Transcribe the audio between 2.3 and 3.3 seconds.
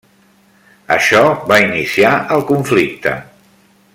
el conflicte.